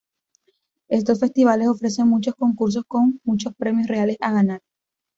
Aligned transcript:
Estos 0.89 1.19
festivales 1.19 1.67
ofrecen 1.67 2.07
muchos 2.07 2.33
concursos, 2.33 2.85
con 2.87 3.21
muchos 3.23 3.53
premios 3.55 3.87
reales 3.87 4.17
a 4.19 4.31
ganar. 4.33 4.61